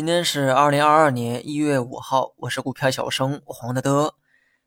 [0.00, 4.14] 今天是二零二二年一月五号，我是股票小生黄德德。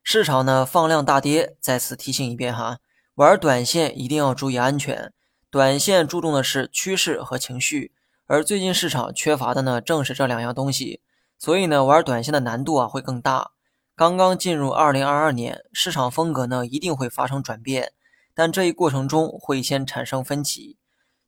[0.03, 2.77] 市场呢放量大跌，再次提醒一遍哈，
[3.15, 5.11] 玩短线一定要注意安全。
[5.49, 7.91] 短线注重的是趋势和情绪，
[8.27, 11.01] 而最近市场缺乏的呢正是这两样东西，
[11.39, 13.53] 所以呢玩短线的难度啊会更大。
[13.95, 17.93] 刚刚进入二零二二年，市场风格呢一定会发生转变，
[18.35, 20.77] 但这一过程中会先产生分歧。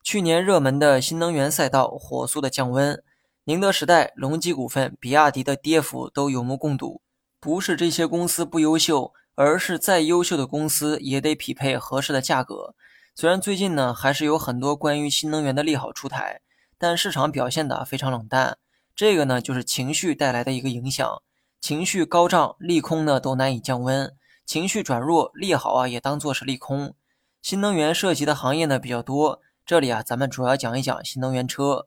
[0.04, 3.02] 去年热门的新能源赛道火速的降温。
[3.48, 7.04] 宁德时代、隆基股份、比亚迪的跌幅都有目共睹。
[7.40, 12.74] 不是这些公司不优秀，而是再优秀的公司也得匹配合适的价格。
[13.14, 16.42] 虽然最近呢还是有很多关于新能源的利好出台，
[16.80, 18.58] 但市场表现的非常冷淡。
[18.96, 21.22] 这个呢就是情绪带来的一个影响。
[21.62, 24.08] 情绪高涨，利空呢都难以降温；
[24.44, 26.96] 情绪转弱，利好啊也当做是利空。
[27.44, 31.86] 新能源涉及的行业呢比较多，这里啊咱们主要讲一讲新能源车。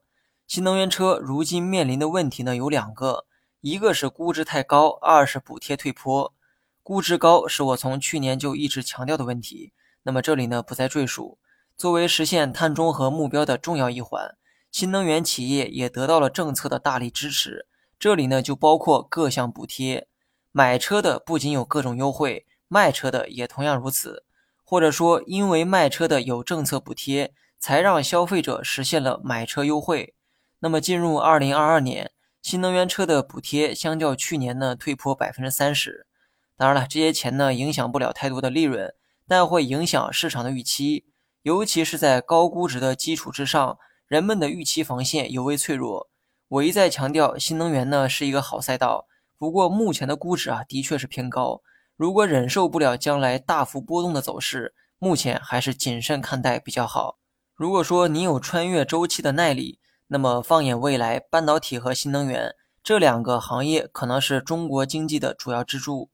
[0.48, 3.26] 新能源车如今面临的问题呢有两个，
[3.60, 6.32] 一个是估值太高，二是补贴退坡。
[6.82, 11.36] 估值高是我从去年就一直强调的问题，那么这里呢不再赘述。
[11.76, 14.38] 作为实现碳中和目标的重要一环，
[14.72, 17.66] 新能源企业也得到了政策的大力支持，
[17.98, 20.08] 这里呢就包括各项补贴。
[20.50, 24.24] 买车的不仅有各种优惠，卖车的也同样如此。
[24.64, 30.14] 或者说，因为卖车的有政策补贴，才让消费者实现了买车优惠。
[30.60, 32.10] 那么进入二零二二年，
[32.42, 36.06] 新能源车的补贴相较去年呢退坡百分之三十。
[36.56, 38.92] 当然了，这些钱呢影响不了太多的利润，
[39.28, 41.04] 但会影响市场的预期，
[41.42, 46.10] 尤其是在高估值的基础之上，人们的预期防线尤为脆弱。
[46.48, 49.06] 我一再强调，新能源呢是一个好赛道，
[49.36, 51.62] 不过目前的估值啊的确是偏高。
[51.96, 57.18] 如果忍受不了将来大幅波动的走势，目前还是谨慎看待比较好。
[57.54, 59.78] 如果说你有穿越周期的耐力，
[60.10, 66.08] 那么，放眼未来，半导体和新能源这两个行业可能是中国经济的主要支柱。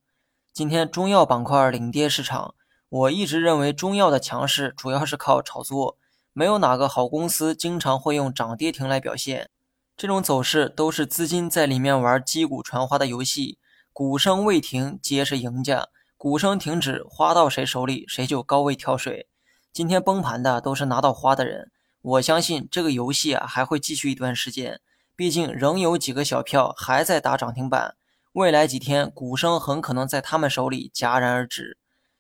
[0.53, 2.57] 今天中药板块领跌市场，
[2.89, 5.97] 我一直认为中药的强势主要是靠炒作，
[6.33, 9.49] 没有哪个好公司经常会用涨跌停来表现。
[9.97, 13.59] 这种走势都是资金在里面玩击鼓传花的游戏，
[13.93, 15.87] 鼓声未停皆是赢家，
[16.17, 19.29] 鼓声停止，花到谁手里谁就高位跳水。
[19.73, 21.71] 今天崩盘的都是拿到花的人。
[22.05, 24.83] 我相信这个游戏啊还会继续一段时间，
[25.17, 27.97] 毕竟仍有几个小票还在打涨停板，
[28.33, 31.79] 未来几天股声很可能在他们手里戛然而止。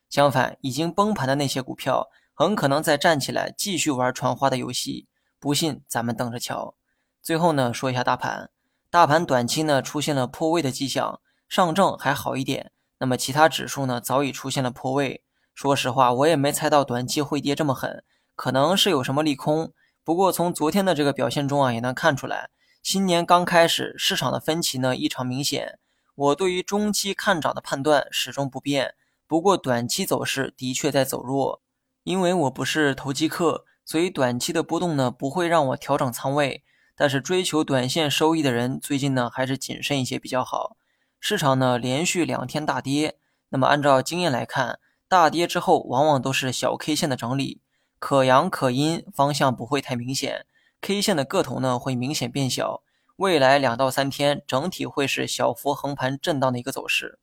[0.09, 5.06] 相反，已经崩盘的那些股票很可能再站起来继续玩传花的游戏，
[5.39, 6.75] 不信咱们等着瞧。
[7.21, 8.49] 最后呢，说一下大盘，
[8.89, 15.22] 大盘短期呢出现了破位的迹象，上证还好一点，那么其他指数呢早已出现了破位。
[15.55, 18.03] 说实话，我也没猜到短期会跌这么狠。
[18.34, 19.72] 可能是有什么利空，
[20.03, 22.50] 不过从昨天的这个表现中啊，也能看出来，
[22.83, 25.78] 新年刚开始，市场的分歧呢异常明显。
[26.15, 28.95] 我对于中期看涨的判断始终不变，
[29.27, 31.61] 不过短期走势的确在走弱。
[32.03, 36.62] 因为我不是投机客，所以短期的波动呢不会让我调整仓位。
[36.95, 40.77] 但是追求短线收益的人，最近呢还是谨慎一些比较好。
[41.19, 43.19] 市场呢连续两天大跌，
[43.49, 44.78] 那么按照经验来看，
[45.09, 47.62] 大跌之后往往都是小 K 线的整理。
[48.06, 50.44] 可阳可阴，方向不会太明显
[50.82, 52.82] ，K 线的个头呢会明显变小。
[53.16, 57.19] 未来两到三天，整体会是小幅横盘震荡的一个走势。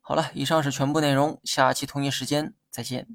[0.00, 3.08] 好了，以上是全部内容，下期同一时间再见。